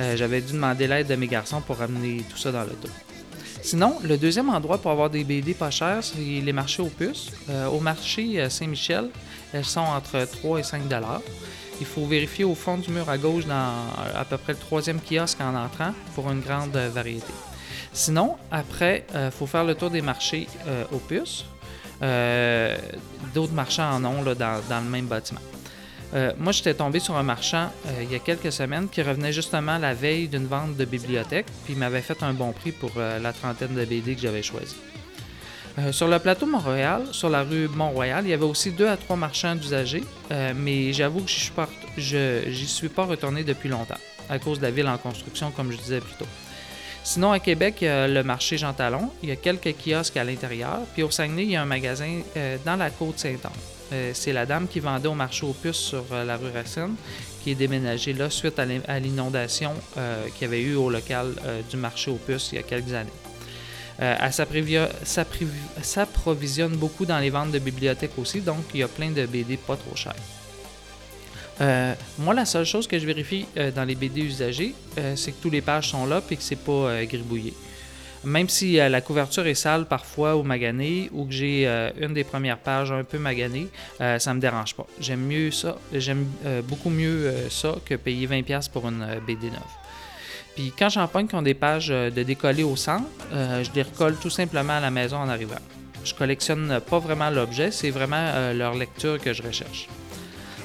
[0.00, 2.88] Euh, J'avais dû demander l'aide de mes garçons pour ramener tout ça dans l'auto.
[3.62, 7.30] Sinon, le deuxième endroit pour avoir des BD pas chers, c'est les marchés aux puces.
[7.50, 9.10] Euh, au marché euh, Saint-Michel,
[9.52, 11.20] elles sont entre 3 et 5 dollars.
[11.80, 13.72] Il faut vérifier au fond du mur à gauche dans
[14.14, 17.32] à peu près le troisième kiosque en entrant pour une grande variété.
[17.92, 20.46] Sinon, après, il faut faire le tour des marchés
[20.92, 21.46] aux puces.
[23.34, 25.40] D'autres marchands en ont là, dans le même bâtiment.
[26.14, 29.32] Euh, moi, j'étais tombé sur un marchand euh, il y a quelques semaines qui revenait
[29.32, 32.90] justement la veille d'une vente de bibliothèque, puis il m'avait fait un bon prix pour
[32.96, 34.76] euh, la trentaine de BD que j'avais choisi.
[35.92, 39.16] Sur le plateau Mont-Royal, sur la rue Mont-Royal, il y avait aussi deux à trois
[39.16, 40.02] marchands d'usagers,
[40.54, 41.52] mais j'avoue que suis,
[41.96, 43.96] je, j'y suis pas retourné depuis longtemps,
[44.28, 46.26] à cause de la ville en construction, comme je disais plus tôt.
[47.02, 50.18] Sinon, à Québec, il y a le marché Jean Talon, il y a quelques kiosques
[50.18, 52.18] à l'intérieur, puis au Saguenay, il y a un magasin
[52.66, 53.79] dans la côte Saint-Anne.
[53.92, 56.94] Euh, c'est la dame qui vendait au marché aux puces sur euh, la rue Racine
[57.42, 60.90] qui est déménagée là suite à l'in- à l'inondation euh, qu'il y avait eu au
[60.90, 61.32] local
[61.70, 63.10] du marché aux puces il y a quelques années.
[63.98, 64.32] Elle
[65.82, 69.56] s'approvisionne beaucoup dans les ventes de bibliothèques aussi, donc il y a plein de BD
[69.58, 70.14] pas trop chers.
[72.18, 74.74] Moi, la seule chose que je vérifie dans les BD usagés,
[75.16, 77.52] c'est que tous les pages sont là et que c'est pas gribouillé.
[78.24, 82.12] Même si euh, la couverture est sale parfois ou maganée, ou que j'ai euh, une
[82.12, 83.68] des premières pages un peu maganée,
[84.00, 84.86] euh, ça me dérange pas.
[85.00, 86.26] J'aime mieux ça, j'aime
[86.64, 89.60] beaucoup mieux ça que payer 20$ pour une BD neuve.
[90.54, 94.30] Puis quand j'en pogne ont des pages de décoller au centre, je les recolle tout
[94.30, 95.60] simplement à la maison en arrivant.
[96.04, 99.88] Je collectionne pas vraiment l'objet, c'est vraiment leur lecture que je recherche.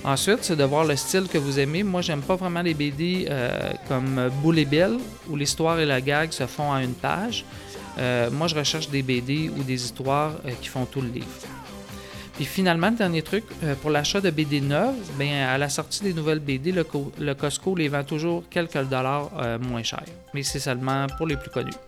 [0.05, 1.81] Ensuite, c'est de voir le style que vous aimez.
[1.81, 5.99] Moi, j'aime pas vraiment les BD euh, comme Boule et Bill, où l'histoire et la
[5.99, 7.43] gag se font à une page.
[7.97, 11.25] Euh, moi, je recherche des BD ou des histoires euh, qui font tout le livre.
[12.35, 13.45] Puis finalement, le dernier truc,
[13.81, 16.85] pour l'achat de BD neuves, ben, à la sortie des nouvelles BD, le,
[17.17, 19.31] le Costco les vend toujours quelques dollars
[19.61, 20.03] moins cher.
[20.33, 21.71] Mais c'est seulement pour les plus connus.«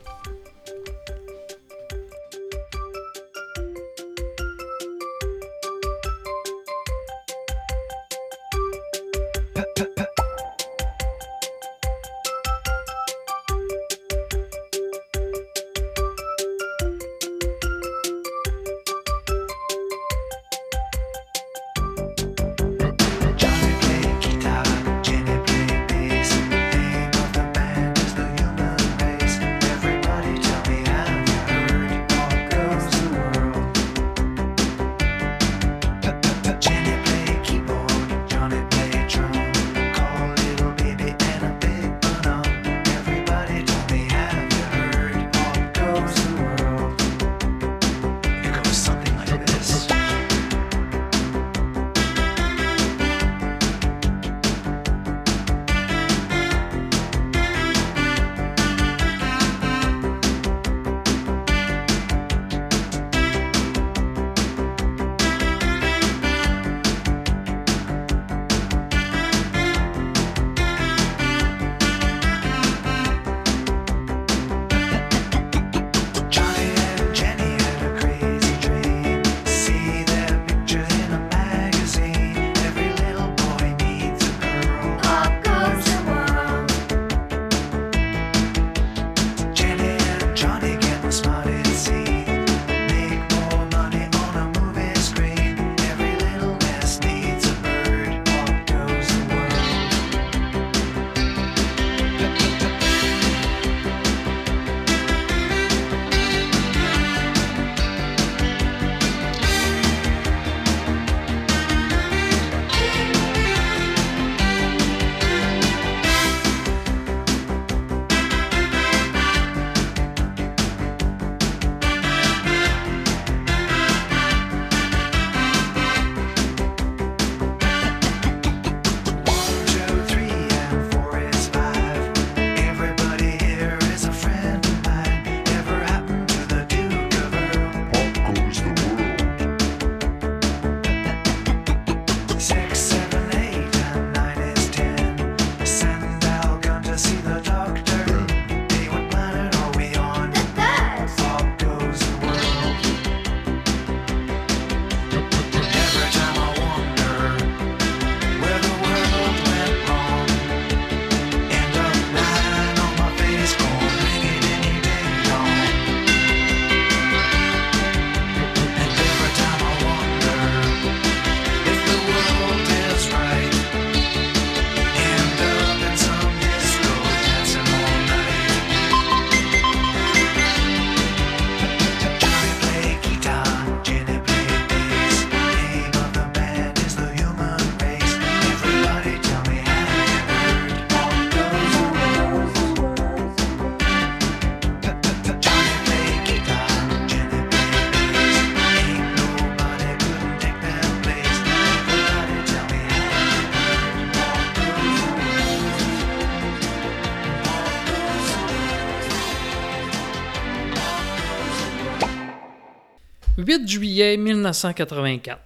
[213.67, 215.41] 8 juillet 1984.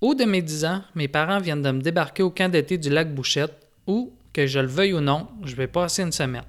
[0.00, 2.88] Au de mes 10 ans, mes parents viennent de me débarquer au camp d'été du
[2.88, 3.52] lac Bouchette
[3.86, 6.44] où, que je le veuille ou non, je vais passer une semaine.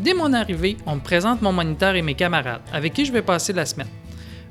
[0.00, 3.22] Dès mon arrivée, on me présente mon moniteur et mes camarades, avec qui je vais
[3.22, 3.86] passer la semaine.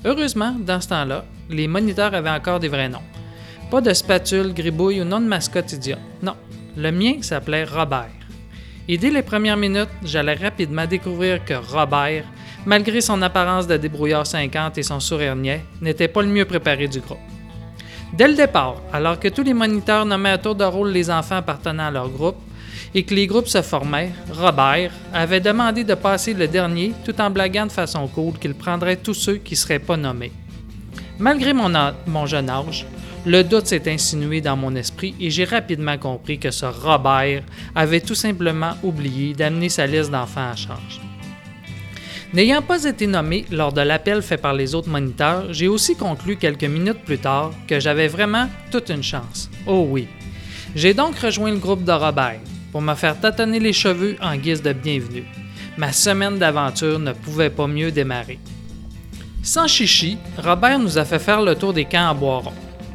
[0.06, 3.04] Heureusement, dans ce temps-là, les moniteurs avaient encore des vrais noms.
[3.70, 5.98] Pas de spatule, gribouille ou nom de mascotte idiot.
[6.22, 6.38] Non,
[6.78, 8.12] le mien s'appelait Robert.
[8.88, 12.24] Et dès les premières minutes, j'allais rapidement découvrir que Robert,
[12.66, 16.88] malgré son apparence de débrouillard 50 et son sourire niais, n'était pas le mieux préparé
[16.88, 17.18] du groupe.
[18.14, 21.38] Dès le départ, alors que tous les moniteurs nommaient à tour de rôle les enfants
[21.38, 22.38] appartenant à leur groupe
[22.94, 27.30] et que les groupes se formaient, Robert avait demandé de passer le dernier tout en
[27.32, 30.32] blaguant de façon cool qu'il prendrait tous ceux qui ne seraient pas nommés.
[31.20, 31.72] Malgré mon,
[32.06, 32.86] mon jeune âge,
[33.26, 37.44] le doute s'est insinué dans mon esprit et j'ai rapidement compris que ce Robert
[37.76, 41.02] avait tout simplement oublié d'amener sa liste d'enfants à charge.
[42.34, 46.36] N'ayant pas été nommé lors de l'appel fait par les autres moniteurs, j'ai aussi conclu
[46.36, 49.50] quelques minutes plus tard que j'avais vraiment toute une chance.
[49.66, 50.08] Oh oui.
[50.76, 52.42] J'ai donc rejoint le groupe de Robert
[52.72, 55.26] pour me faire tâtonner les cheveux en guise de bienvenue.
[55.78, 58.40] Ma semaine d'aventure ne pouvait pas mieux démarrer.
[59.42, 62.52] Sans chichi, Robert nous a fait faire le tour des camps à Boiron,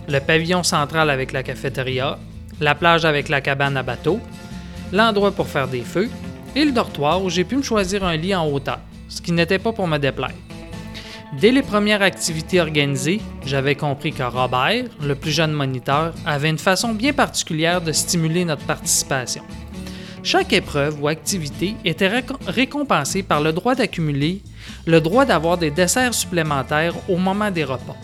[0.08, 2.18] le pavillon central avec la cafétéria,
[2.60, 4.20] la plage avec la cabane à bateau,
[4.92, 6.10] l'endroit pour faire des feux
[6.54, 8.78] et le dortoir où j'ai pu me choisir un lit en hauteur,
[9.08, 10.34] ce qui n'était pas pour me déplaire.
[11.40, 16.58] Dès les premières activités organisées, j'avais compris que Robert, le plus jeune moniteur, avait une
[16.58, 19.42] façon bien particulière de stimuler notre participation.
[20.22, 24.42] Chaque épreuve ou activité était récom- récompensée par le droit d'accumuler
[24.86, 27.96] le droit d'avoir des desserts supplémentaires au moment des repas.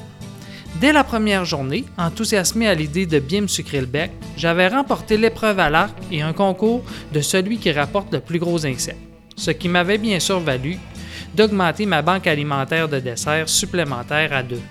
[0.77, 5.16] Dès la première journée, enthousiasmé à l'idée de bien me sucrer le bec, j'avais remporté
[5.16, 9.01] l'épreuve à l'arc et un concours de celui qui rapporte le plus gros insecte,
[9.35, 10.79] ce qui m'avait bien sûr valu
[11.35, 14.62] d'augmenter ma banque alimentaire de desserts supplémentaires à deux.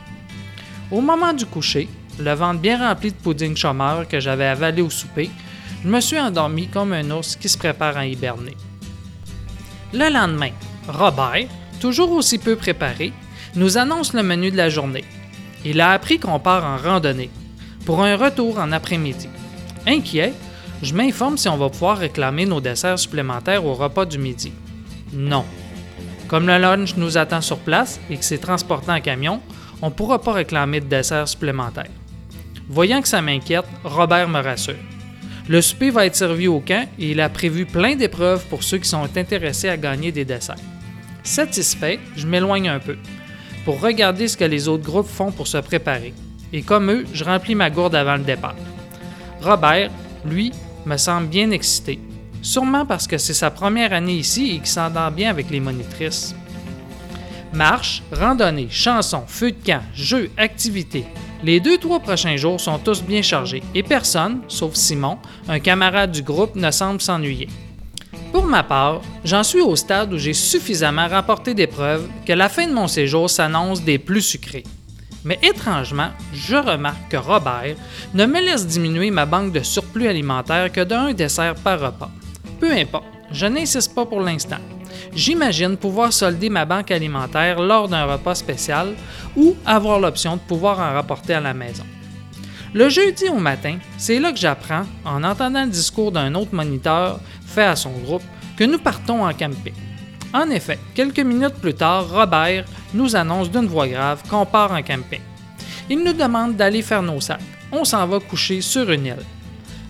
[0.92, 1.90] Au moment du coucher,
[2.20, 5.30] le ventre bien rempli de pudding chômeur que j'avais avalé au souper,
[5.84, 8.56] je me suis endormi comme un ours qui se prépare à hiberner.
[9.94, 10.52] Le lendemain,
[10.88, 11.48] Robert,
[11.80, 13.12] toujours aussi peu préparé,
[13.56, 15.04] nous annonce le menu de la journée.
[15.66, 17.30] Il a appris qu'on part en randonnée,
[17.86, 19.30] pour un retour en après-midi.
[19.86, 20.34] Inquiet,
[20.82, 24.52] je m'informe si on va pouvoir réclamer nos desserts supplémentaires au repas du midi.
[25.14, 25.46] Non.
[26.28, 29.42] Comme le lunch nous attend sur place et que c'est transporté en camion,
[29.82, 31.90] on ne pourra pas réclamer de desserts supplémentaires.
[32.70, 34.76] Voyant que ça m'inquiète, Robert me rassure.
[35.48, 38.80] Le souper va être servi au camp et il a prévu plein d'épreuves pour ceux
[38.80, 40.56] qui sont intéressés à gagner des desserts.
[41.24, 42.98] Satisfait, je m'éloigne un peu
[43.68, 46.14] pour regarder ce que les autres groupes font pour se préparer.
[46.54, 48.56] Et comme eux, je remplis ma gourde avant le départ.
[49.42, 49.92] Robert,
[50.24, 50.54] lui,
[50.86, 52.00] me semble bien excité.
[52.42, 56.34] Sûrement parce que c'est sa première année ici et qu'il s'entend bien avec les monitrices.
[57.52, 61.04] Marche, randonnée, chansons, feu de camp, jeux, activités.
[61.44, 65.18] Les deux trois prochains jours sont tous bien chargés et personne, sauf Simon,
[65.50, 67.50] un camarade du groupe, ne semble s'ennuyer.
[68.32, 72.50] Pour ma part, j'en suis au stade où j'ai suffisamment rapporté des preuves que la
[72.50, 74.64] fin de mon séjour s'annonce des plus sucrés.
[75.24, 77.76] Mais étrangement, je remarque que Robert
[78.14, 82.12] ne me laisse diminuer ma banque de surplus alimentaire que d'un dessert par repas.
[82.60, 84.60] Peu importe, je n'insiste pas pour l'instant.
[85.14, 88.94] J'imagine pouvoir solder ma banque alimentaire lors d'un repas spécial
[89.36, 91.84] ou avoir l'option de pouvoir en rapporter à la maison.
[92.78, 97.20] Le jeudi au matin, c'est là que j'apprends, en entendant le discours d'un autre moniteur
[97.44, 98.22] fait à son groupe,
[98.56, 99.74] que nous partons en camping.
[100.32, 104.84] En effet, quelques minutes plus tard, Robert nous annonce d'une voix grave qu'on part en
[104.84, 105.22] camping.
[105.90, 107.42] Il nous demande d'aller faire nos sacs.
[107.72, 109.26] On s'en va coucher sur une île.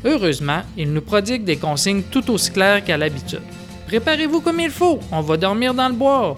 [0.06, 3.42] Heureusement, il nous prodigue des consignes tout aussi claires qu'à l'habitude.
[3.88, 6.38] Préparez-vous comme il faut, on va dormir dans le bois.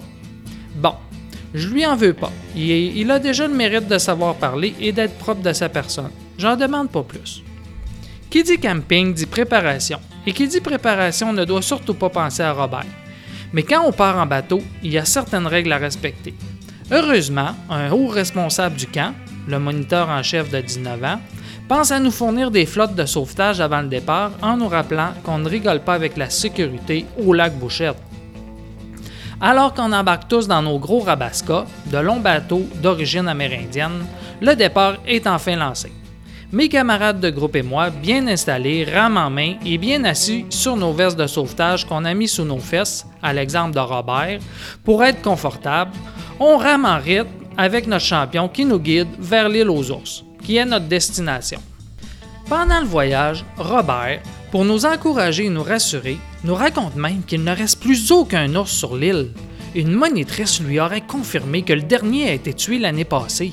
[0.74, 0.94] Bon,
[1.54, 2.32] je lui en veux pas.
[2.56, 6.10] Il, a déjà le mérite de savoir parler et d'être propre de sa personne.
[6.40, 7.42] J'en demande pas plus.
[8.30, 10.00] Qui dit camping dit préparation.
[10.26, 12.86] Et qui dit préparation ne doit surtout pas penser à Robert.
[13.52, 16.32] Mais quand on part en bateau, il y a certaines règles à respecter.
[16.90, 19.12] Heureusement, un haut responsable du camp,
[19.48, 21.20] le moniteur en chef de 19 ans,
[21.68, 25.40] pense à nous fournir des flottes de sauvetage avant le départ en nous rappelant qu'on
[25.40, 27.98] ne rigole pas avec la sécurité au lac Bouchette.
[29.42, 34.06] Alors qu'on embarque tous dans nos gros rabascas, de longs bateaux d'origine amérindienne,
[34.40, 35.92] le départ est enfin lancé.
[36.52, 40.76] Mes camarades de groupe et moi, bien installés, rames en main et bien assis sur
[40.76, 44.40] nos vestes de sauvetage qu'on a mis sous nos fesses, à l'exemple de Robert,
[44.82, 45.92] pour être confortable,
[46.40, 50.56] on rame en rythme avec notre champion qui nous guide vers l'île aux ours, qui
[50.56, 51.60] est notre destination.
[52.48, 54.20] Pendant le voyage, Robert,
[54.50, 58.72] pour nous encourager et nous rassurer, nous raconte même qu'il ne reste plus aucun ours
[58.72, 59.28] sur l'île.
[59.76, 63.52] Une monitrice lui aurait confirmé que le dernier a été tué l'année passée.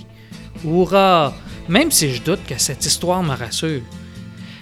[0.66, 1.32] Hurrah!
[1.70, 3.82] Même si je doute que cette histoire me rassure.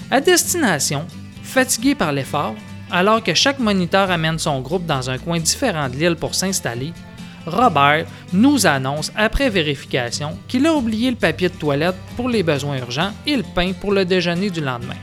[0.10, 1.06] À destination,
[1.44, 2.56] fatigué par l'effort,
[2.92, 6.94] alors que chaque moniteur amène son groupe dans un coin différent de l'île pour s'installer,
[7.46, 12.78] Robert nous annonce, après vérification, qu'il a oublié le papier de toilette pour les besoins
[12.78, 14.96] urgents et le pain pour le déjeuner du lendemain.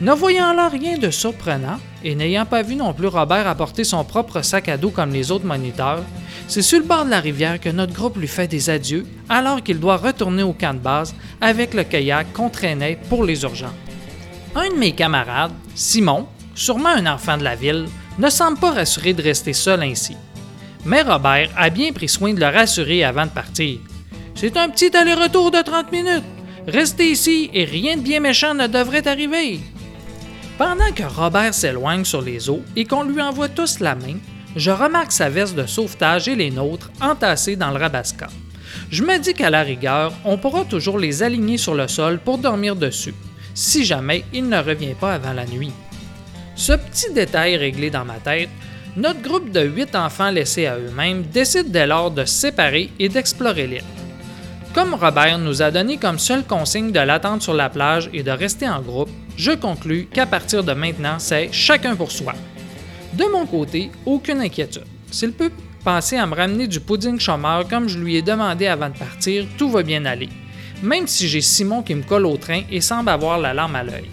[0.00, 4.04] Ne voyant là rien de surprenant, et n'ayant pas vu non plus Robert apporter son
[4.04, 6.04] propre sac à dos comme les autres moniteurs,
[6.46, 9.60] c'est sur le bord de la rivière que notre groupe lui fait des adieux alors
[9.60, 13.72] qu'il doit retourner au camp de base avec le kayak qu'on traînait pour les urgences.
[14.54, 17.86] Un de mes camarades, Simon, sûrement un enfant de la ville,
[18.20, 20.16] ne semble pas rassuré de rester seul ainsi.
[20.84, 23.80] Mais Robert a bien pris soin de le rassurer avant de partir.
[24.36, 26.24] C'est un petit aller-retour de 30 minutes.
[26.68, 29.58] Restez ici et rien de bien méchant ne devrait arriver.
[30.58, 34.16] Pendant que Robert s'éloigne sur les eaux et qu'on lui envoie tous la main,
[34.56, 38.26] je remarque sa veste de sauvetage et les nôtres entassés dans le rabasca.
[38.90, 42.38] Je me dis qu'à la rigueur, on pourra toujours les aligner sur le sol pour
[42.38, 43.14] dormir dessus,
[43.54, 45.70] si jamais il ne revient pas avant la nuit.
[46.56, 48.48] Ce petit détail réglé dans ma tête,
[48.96, 53.08] notre groupe de 8 enfants laissés à eux-mêmes décide dès lors de se séparer et
[53.08, 53.84] d'explorer l'île.
[54.74, 58.32] Comme Robert nous a donné comme seule consigne de l'attendre sur la plage et de
[58.32, 62.34] rester en groupe, je conclus qu'à partir de maintenant, c'est chacun pour soi.
[63.14, 64.84] De mon côté, aucune inquiétude.
[65.10, 65.52] S'il peut
[65.84, 69.46] penser à me ramener du pudding chômeur comme je lui ai demandé avant de partir,
[69.56, 70.28] tout va bien aller.
[70.82, 73.84] Même si j'ai Simon qui me colle au train et semble avoir la larme à
[73.84, 74.10] l'œil.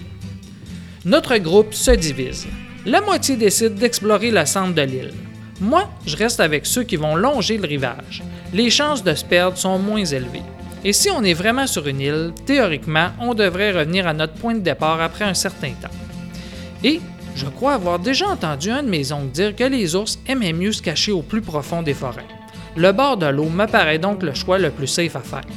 [1.03, 2.47] Notre groupe se divise.
[2.85, 5.13] La moitié décide d'explorer le centre de l'île.
[5.59, 8.23] Moi, je reste avec ceux qui vont longer le rivage.
[8.53, 10.43] Les chances de se perdre sont moins élevées.
[10.85, 14.53] Et si on est vraiment sur une île, théoriquement, on devrait revenir à notre point
[14.53, 15.89] de départ après un certain temps.
[16.83, 17.01] Et
[17.35, 20.71] je crois avoir déjà entendu un de mes oncles dire que les ours aimaient mieux
[20.71, 22.27] se cacher au plus profond des forêts.
[22.75, 25.47] Le bord de l'eau me paraît donc le choix le plus safe à faire.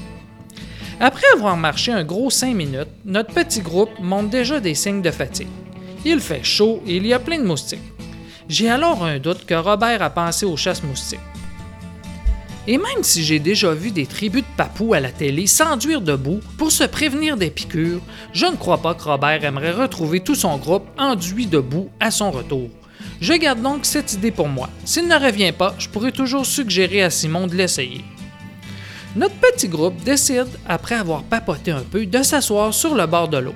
[0.99, 5.11] Après avoir marché un gros 5 minutes, notre petit groupe montre déjà des signes de
[5.11, 5.47] fatigue.
[6.07, 7.93] Il fait chaud et il y a plein de moustiques.
[8.49, 11.21] J'ai alors un doute que Robert a pensé aux chasses moustiques.
[12.71, 16.41] Et même si j'ai déjà vu des tribus de papous à la télé s'enduire debout
[16.59, 18.03] pour se prévenir des piqûres,
[18.35, 22.31] je ne crois pas que Robert aimerait retrouver tout son groupe enduit debout à son
[22.31, 22.69] retour.
[23.23, 24.69] Je garde donc cette idée pour moi.
[24.85, 28.05] S'il ne revient pas, je pourrais toujours suggérer à Simon de l'essayer.
[29.17, 33.39] Notre petit groupe décide, après avoir papoté un peu, de s'asseoir sur le bord de
[33.39, 33.55] l'eau.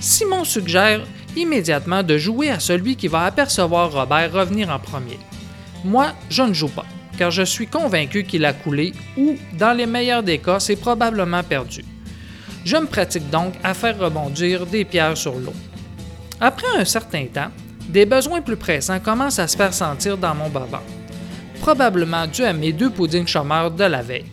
[0.00, 1.00] Simon suggère
[1.34, 5.18] immédiatement de jouer à celui qui va apercevoir Robert revenir en premier.
[5.82, 6.84] Moi, je ne joue pas,
[7.20, 11.42] car je suis convaincu qu'il a coulé ou, dans les meilleurs des cas, c'est probablement
[11.42, 11.84] perdu.
[12.64, 15.52] Je me pratique donc à faire rebondir des pierres sur l'eau.
[16.40, 17.50] Après un certain temps,
[17.90, 20.82] des besoins plus pressants commencent à se faire sentir dans mon bavard.
[21.60, 24.32] Probablement dû à mes deux puddings chômeurs de la veille.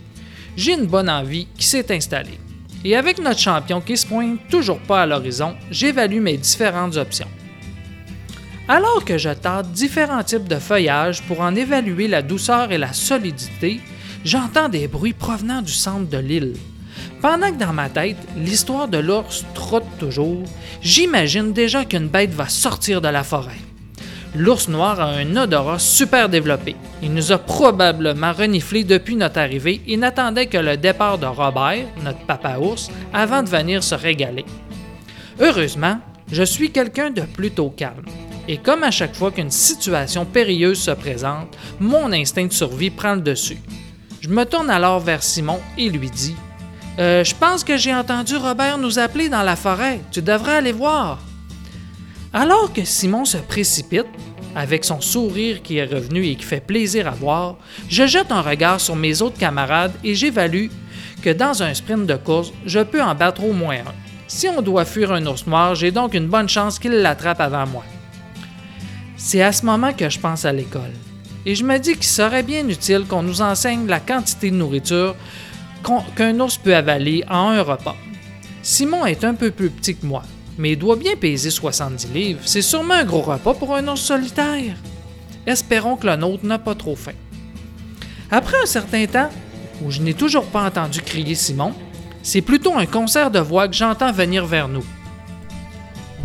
[0.56, 2.40] J'ai une bonne envie qui s'est installée.
[2.86, 7.28] Et avec notre champion qui se pointe toujours pas à l'horizon, j'évalue mes différentes options.
[8.70, 12.92] Alors que je tâte différents types de feuillages pour en évaluer la douceur et la
[12.92, 13.80] solidité,
[14.26, 16.52] j'entends des bruits provenant du centre de l'île.
[17.22, 20.42] Pendant que dans ma tête, l'histoire de l'ours trotte toujours,
[20.82, 23.56] j'imagine déjà qu'une bête va sortir de la forêt.
[24.36, 26.76] L'ours noir a un odorat super développé.
[27.02, 31.86] Il nous a probablement reniflé depuis notre arrivée et n'attendait que le départ de Robert,
[32.04, 34.44] notre papa ours, avant de venir se régaler.
[35.40, 36.00] Heureusement,
[36.30, 38.04] je suis quelqu'un de plutôt calme.
[38.48, 43.14] Et comme à chaque fois qu'une situation périlleuse se présente, mon instinct de survie prend
[43.14, 43.58] le dessus.
[44.22, 46.34] Je me tourne alors vers Simon et lui dis
[46.98, 50.00] euh, Je pense que j'ai entendu Robert nous appeler dans la forêt.
[50.10, 51.18] Tu devrais aller voir.
[52.32, 54.06] Alors que Simon se précipite,
[54.56, 57.56] avec son sourire qui est revenu et qui fait plaisir à voir,
[57.90, 60.68] je jette un regard sur mes autres camarades et j'évalue
[61.22, 63.94] que dans un sprint de course, je peux en battre au moins un.
[64.26, 67.66] Si on doit fuir un ours noir, j'ai donc une bonne chance qu'il l'attrape avant
[67.66, 67.84] moi.
[69.20, 70.92] C'est à ce moment que je pense à l'école.
[71.44, 75.16] Et je me dis qu'il serait bien utile qu'on nous enseigne la quantité de nourriture
[76.16, 77.96] qu'un ours peut avaler en un repas.
[78.62, 80.22] Simon est un peu plus petit que moi,
[80.56, 82.40] mais il doit bien peser 70 livres.
[82.44, 84.76] C'est sûrement un gros repas pour un ours solitaire.
[85.46, 87.12] Espérons que le nôtre n'a pas trop faim.
[88.30, 89.30] Après un certain temps,
[89.82, 91.72] où je n'ai toujours pas entendu crier Simon,
[92.22, 94.84] c'est plutôt un concert de voix que j'entends venir vers nous.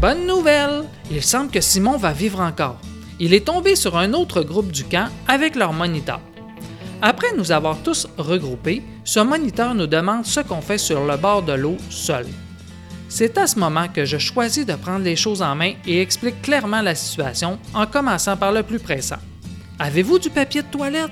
[0.04, 0.84] Bonne nouvelle!
[1.10, 2.78] Il semble que Simon va vivre encore.
[3.22, 6.20] Il est tombé sur un autre groupe du camp avec leur moniteur.
[7.02, 11.42] Après nous avoir tous regroupés, ce moniteur nous demande ce qu'on fait sur le bord
[11.42, 12.28] de l'eau seul.
[13.08, 16.42] C'est à ce moment que je choisis de prendre les choses en main et explique
[16.42, 19.24] clairement la situation en commençant par le plus pressant.
[19.80, 21.12] Avez-vous du papier de toilette?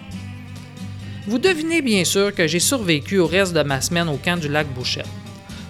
[1.28, 4.50] Vous devinez bien sûr que j'ai survécu au reste de ma semaine au camp du
[4.50, 5.08] lac Bouchette.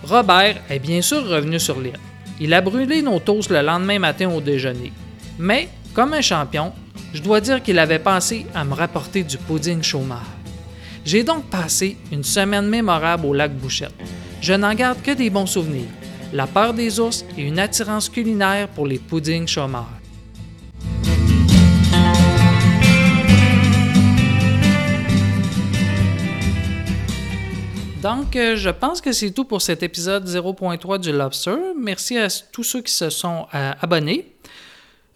[0.03, 1.99] Robert est bien sûr revenu sur l'île.
[2.41, 4.91] Il a brûlé nos toasts le lendemain matin au déjeuner.
[5.39, 6.73] Mais, comme un champion,
[7.13, 10.25] je dois dire qu'il avait pensé à me rapporter du pudding chômeur.
[11.05, 13.93] J'ai donc passé une semaine mémorable au lac Bouchette.
[14.41, 15.87] Je n'en garde que des bons souvenirs
[16.33, 20.00] la peur des ours et une attirance culinaire pour les puddings chômeurs.
[28.01, 31.55] Donc, euh, je pense que c'est tout pour cet épisode 0.3 du Lobster.
[31.77, 34.33] Merci à tous ceux qui se sont euh, abonnés.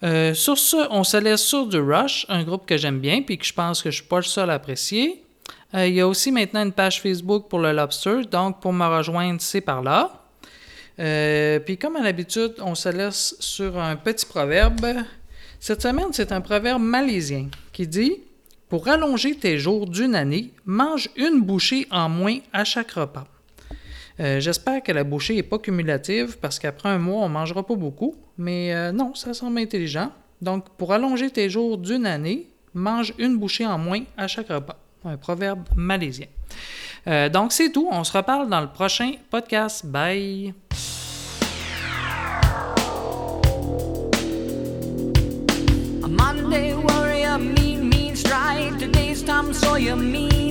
[0.04, 3.38] Euh, sur ce, on se laisse sur du Rush, un groupe que j'aime bien puis
[3.38, 5.24] que je pense que je suis pas le seul à apprécier.
[5.74, 9.40] il y a aussi maintenant une page Facebook pour le Lobster, donc pour me rejoindre,
[9.40, 10.22] c'est par là.
[11.64, 14.86] puis comme à l'habitude, on se laisse sur un petit proverbe.
[15.58, 18.20] Cette semaine, c'est un proverbe malaisien qui dit
[18.68, 23.26] Pour allonger tes jours d'une année, mange une bouchée en moins à chaque repas.
[24.18, 27.64] Euh, J'espère que la bouchée n'est pas cumulative parce qu'après un mois, on ne mangera
[27.64, 28.16] pas beaucoup.
[28.38, 30.10] Mais euh, non, ça semble intelligent.
[30.42, 34.78] Donc, pour allonger tes jours d'une année, mange une bouchée en moins à chaque repas.
[35.04, 36.26] Un proverbe malaisien.
[37.06, 37.88] Euh, donc, c'est tout.
[37.90, 39.86] On se reparle dans le prochain podcast.
[39.86, 40.54] Bye!
[49.26, 50.45] tam, co you mean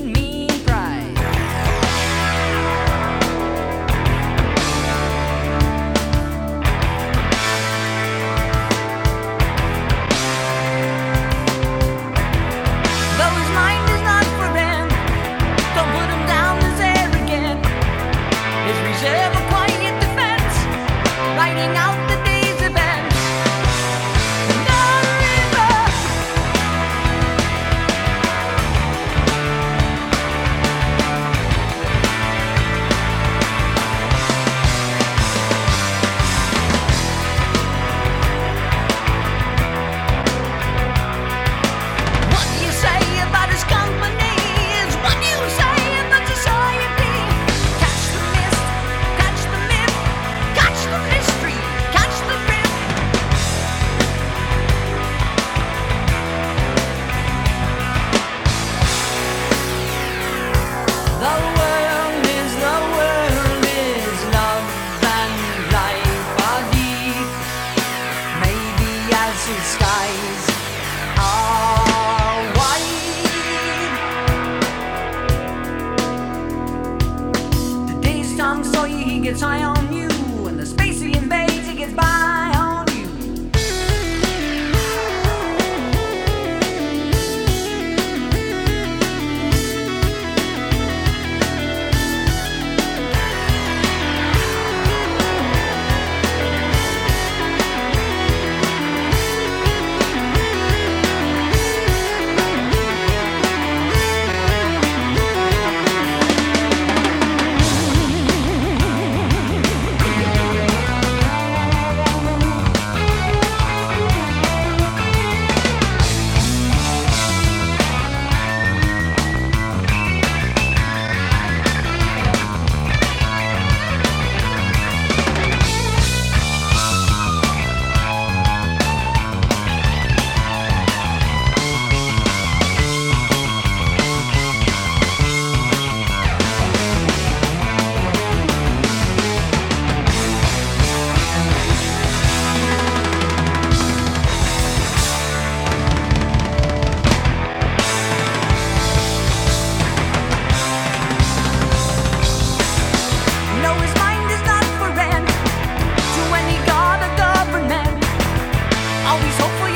[159.34, 159.75] hopefully